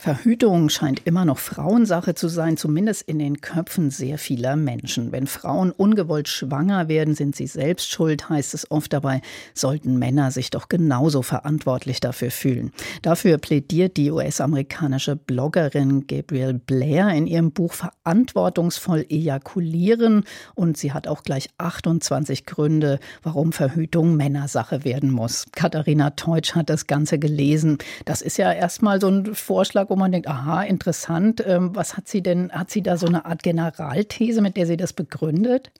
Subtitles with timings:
[0.00, 5.10] Verhütung scheint immer noch Frauensache zu sein, zumindest in den Köpfen sehr vieler Menschen.
[5.10, 9.22] Wenn Frauen ungewollt schwanger werden, sind sie selbst schuld, heißt es oft dabei,
[9.54, 12.70] sollten Männer sich doch genauso verantwortlich dafür fühlen.
[13.02, 20.22] Dafür plädiert die US-amerikanische Bloggerin Gabrielle Blair in ihrem Buch Verantwortungsvoll ejakulieren
[20.54, 25.46] und sie hat auch gleich 28 Gründe, warum Verhütung Männersache werden muss.
[25.50, 27.78] Katharina Teutsch hat das Ganze gelesen.
[28.04, 31.42] Das ist ja erstmal so ein Vorschlag wo man denkt, aha, interessant.
[31.46, 34.76] Ähm, was hat sie denn, hat sie da so eine Art Generalthese, mit der sie
[34.76, 35.70] das begründet?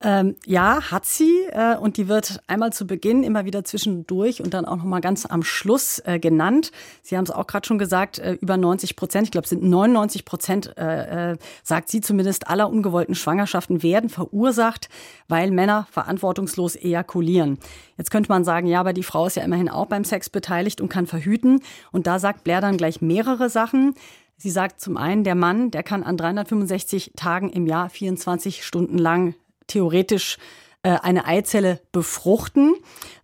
[0.00, 4.54] Ähm, ja, hat sie äh, und die wird einmal zu Beginn immer wieder zwischendurch und
[4.54, 6.70] dann auch noch mal ganz am Schluss äh, genannt.
[7.02, 10.24] Sie haben es auch gerade schon gesagt, äh, über 90 Prozent, ich glaube, sind 99
[10.24, 14.88] Prozent, äh, äh, sagt sie zumindest, aller ungewollten Schwangerschaften werden verursacht,
[15.26, 17.58] weil Männer verantwortungslos ejakulieren.
[17.96, 20.80] Jetzt könnte man sagen, ja, aber die Frau ist ja immerhin auch beim Sex beteiligt
[20.80, 21.60] und kann verhüten.
[21.90, 23.96] Und da sagt Blair dann gleich mehrere Sachen.
[24.36, 28.96] Sie sagt zum einen, der Mann, der kann an 365 Tagen im Jahr 24 Stunden
[28.96, 29.34] lang
[29.68, 30.38] theoretisch
[30.82, 32.74] äh, eine Eizelle befruchten,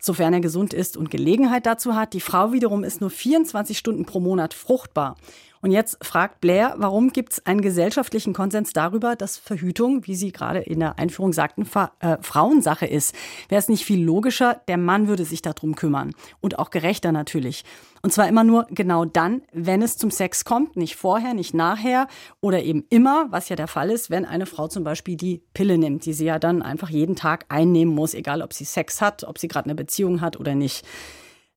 [0.00, 2.12] sofern er gesund ist und Gelegenheit dazu hat.
[2.12, 5.16] Die Frau wiederum ist nur 24 Stunden pro Monat fruchtbar.
[5.64, 10.30] Und jetzt fragt Blair, warum gibt es einen gesellschaftlichen Konsens darüber, dass Verhütung, wie Sie
[10.30, 11.66] gerade in der Einführung sagten,
[12.00, 13.14] äh, Frauensache ist?
[13.48, 16.12] Wäre es nicht viel logischer, der Mann würde sich darum kümmern
[16.42, 17.64] und auch gerechter natürlich.
[18.02, 22.08] Und zwar immer nur genau dann, wenn es zum Sex kommt, nicht vorher, nicht nachher
[22.42, 25.78] oder eben immer, was ja der Fall ist, wenn eine Frau zum Beispiel die Pille
[25.78, 29.24] nimmt, die sie ja dann einfach jeden Tag einnehmen muss, egal ob sie Sex hat,
[29.24, 30.84] ob sie gerade eine Beziehung hat oder nicht.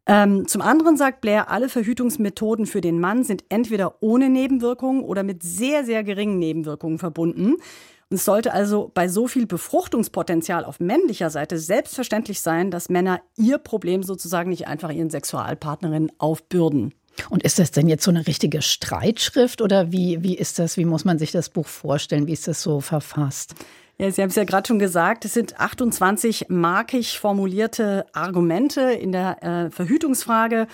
[0.08, 5.23] Ähm, zum anderen sagt Blair, alle Verhütungsmethoden für den Mann sind entweder ohne Nebenwirkungen oder
[5.23, 7.55] mit sehr, sehr geringen Nebenwirkungen verbunden.
[8.09, 13.19] Und es sollte also bei so viel Befruchtungspotenzial auf männlicher Seite selbstverständlich sein, dass Männer
[13.36, 16.94] ihr Problem sozusagen nicht einfach ihren Sexualpartnerinnen aufbürden.
[17.30, 20.86] Und ist das denn jetzt so eine richtige Streitschrift oder wie, wie ist das, wie
[20.86, 22.27] muss man sich das Buch vorstellen?
[22.27, 23.55] Wie ist das so verfasst?
[23.99, 29.11] Ja, Sie haben es ja gerade schon gesagt, es sind 28 markig formulierte Argumente in
[29.11, 30.67] der äh, Verhütungsfrage.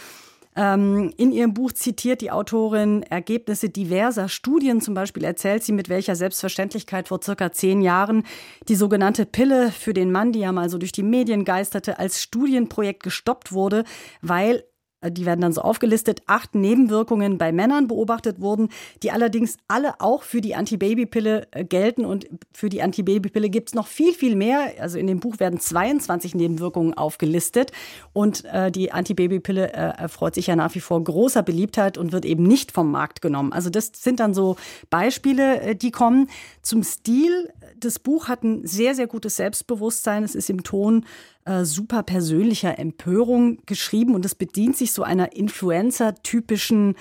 [0.56, 4.82] Ähm, in ihrem Buch zitiert die Autorin Ergebnisse diverser Studien.
[4.82, 8.24] Zum Beispiel erzählt sie, mit welcher Selbstverständlichkeit vor circa zehn Jahren
[8.68, 12.22] die sogenannte Pille für den Mann, die ja mal so durch die Medien geisterte, als
[12.22, 13.86] Studienprojekt gestoppt wurde,
[14.22, 14.64] weil
[15.12, 18.70] die werden dann so aufgelistet, acht Nebenwirkungen bei Männern beobachtet wurden,
[19.02, 22.06] die allerdings alle auch für die Antibabypille äh, gelten.
[22.06, 24.74] Und für die Antibabypille gibt es noch viel, viel mehr.
[24.80, 27.72] Also in dem Buch werden 22 Nebenwirkungen aufgelistet.
[28.14, 32.26] Und äh, die Antibabypille äh, erfreut sich ja nach wie vor großer Beliebtheit und wird
[32.26, 33.54] eben nicht vom Markt genommen.
[33.54, 34.56] Also das sind dann so
[34.90, 36.30] Beispiele, äh, die kommen.
[36.62, 40.24] Zum Stil, das Buch hat ein sehr, sehr gutes Selbstbewusstsein.
[40.24, 41.06] Es ist im Ton
[41.46, 46.96] äh, super persönlicher Empörung geschrieben und es bedient sich so einer Influencer-typischen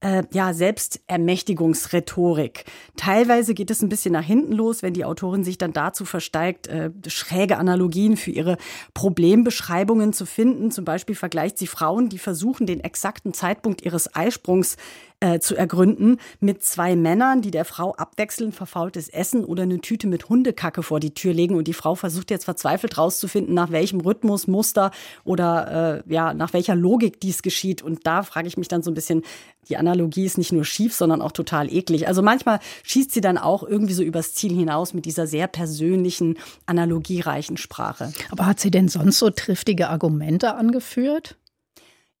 [0.00, 2.64] äh, ja, Selbstermächtigungsrhetorik.
[2.96, 6.68] Teilweise geht es ein bisschen nach hinten los, wenn die Autorin sich dann dazu versteigt,
[6.68, 8.56] äh, schräge Analogien für ihre
[8.94, 10.70] Problembeschreibungen zu finden.
[10.70, 14.76] Zum Beispiel vergleicht sie Frauen, die versuchen, den exakten Zeitpunkt ihres Eisprungs
[15.20, 20.06] äh, zu ergründen, mit zwei Männern, die der Frau abwechselnd verfaultes Essen oder eine Tüte
[20.06, 21.54] mit Hundekacke vor die Tür legen.
[21.54, 24.90] Und die Frau versucht jetzt verzweifelt rauszufinden, nach welchem Rhythmus, Muster
[25.24, 27.82] oder äh, ja, nach welcher Logik dies geschieht.
[27.82, 29.22] Und da frage ich mich dann so ein bisschen,
[29.68, 32.06] die Analogie ist nicht nur schief, sondern auch total eklig.
[32.06, 36.38] Also manchmal schießt sie dann auch irgendwie so übers Ziel hinaus mit dieser sehr persönlichen,
[36.66, 38.12] analogiereichen Sprache.
[38.30, 41.36] Aber hat sie denn sonst so triftige Argumente angeführt?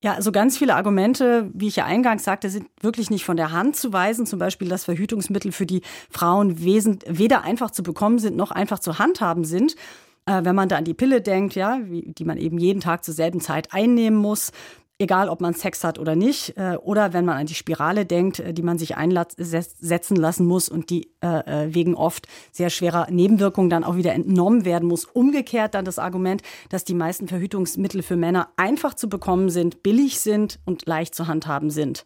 [0.06, 3.50] Ja, also ganz viele Argumente, wie ich ja eingangs sagte, sind wirklich nicht von der
[3.50, 4.24] Hand zu weisen.
[4.24, 9.00] Zum Beispiel, dass Verhütungsmittel für die Frauen weder einfach zu bekommen sind, noch einfach zu
[9.00, 9.74] handhaben sind.
[10.26, 13.14] Äh, wenn man da an die Pille denkt, ja, die man eben jeden Tag zur
[13.14, 14.52] selben Zeit einnehmen muss,
[14.98, 18.40] egal ob man Sex hat oder nicht, äh, oder wenn man an die Spirale denkt,
[18.40, 23.08] äh, die man sich einsetzen lassen muss und die äh, äh, wegen oft sehr schwerer
[23.10, 25.04] Nebenwirkungen dann auch wieder entnommen werden muss.
[25.04, 30.20] Umgekehrt dann das Argument, dass die meisten Verhütungsmittel für Männer einfach zu bekommen sind, billig
[30.20, 32.04] sind und leicht zu handhaben sind.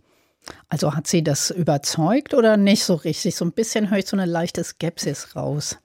[0.69, 3.37] Also hat sie das überzeugt oder nicht so richtig?
[3.37, 5.79] So ein bisschen höre ich so eine leichte Skepsis raus.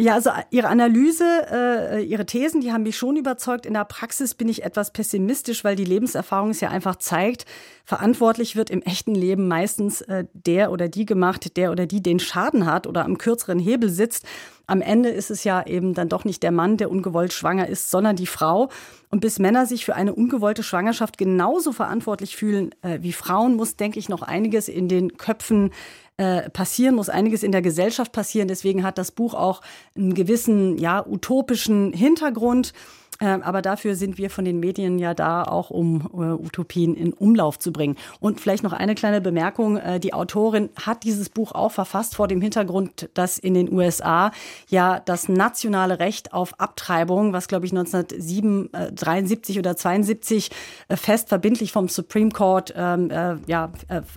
[0.00, 3.66] Ja, also äh, Ihre Analyse, äh, Ihre Thesen, die haben mich schon überzeugt.
[3.66, 7.46] In der Praxis bin ich etwas pessimistisch, weil die Lebenserfahrung es ja einfach zeigt,
[7.84, 12.20] verantwortlich wird im echten Leben meistens äh, der oder die gemacht, der oder die den
[12.20, 14.24] Schaden hat oder am kürzeren Hebel sitzt.
[14.68, 17.90] Am Ende ist es ja eben dann doch nicht der Mann, der ungewollt schwanger ist,
[17.90, 18.68] sondern die Frau.
[19.10, 23.74] Und bis Männer sich für eine ungewollte Schwangerschaft genauso verantwortlich fühlen äh, wie Frauen, muss,
[23.74, 25.72] denke ich, noch einiges in den Köpfen
[26.18, 28.48] äh, passieren, muss einiges in der Gesellschaft passieren.
[28.48, 29.62] Deswegen hat das Buch auch
[29.96, 32.72] einen gewissen, ja, utopischen Hintergrund.
[33.20, 37.12] Ähm, aber dafür sind wir von den Medien ja da, auch um äh, Utopien in
[37.12, 37.96] Umlauf zu bringen.
[38.20, 39.76] Und vielleicht noch eine kleine Bemerkung.
[39.76, 44.30] Äh, die Autorin hat dieses Buch auch verfasst vor dem Hintergrund, dass in den USA
[44.68, 50.50] ja das nationale Recht auf Abtreibung, was glaube ich 1973 oder 72
[50.88, 53.10] äh, fest verbindlich vom Supreme Court ähm,
[53.46, 53.72] ja,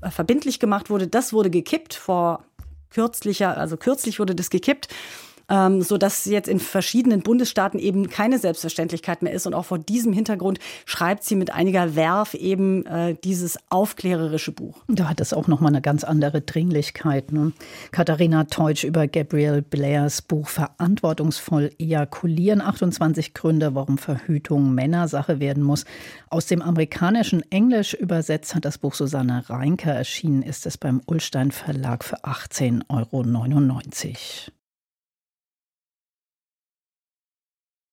[0.10, 2.44] verbindlich gemacht wurde, das wurde gekippt vor
[2.90, 4.88] kürzlicher, also kürzlich wurde das gekippt
[5.52, 9.46] ähm, so dass jetzt in verschiedenen Bundesstaaten eben keine Selbstverständlichkeit mehr ist.
[9.46, 14.78] Und auch vor diesem Hintergrund schreibt sie mit einiger Werf eben äh, dieses aufklärerische Buch.
[14.88, 17.34] Da hat es auch noch mal eine ganz andere Dringlichkeit.
[17.34, 17.52] Ne?
[17.92, 22.62] Katharina Teutsch über Gabrielle Blairs Buch Verantwortungsvoll ejakulieren.
[22.62, 25.84] 28 Gründe, warum Verhütung Männersache werden muss.
[26.30, 31.52] Aus dem amerikanischen Englisch übersetzt hat das Buch Susanne Reinker erschienen, ist es beim Ullstein
[31.52, 34.61] Verlag für 18,99 Euro.